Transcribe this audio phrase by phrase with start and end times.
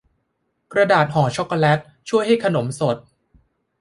[0.73, 2.97] กระดาษห่อช็อคโกแลตช่วยให้ขนมสด